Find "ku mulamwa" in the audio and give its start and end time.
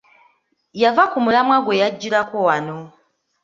1.11-1.57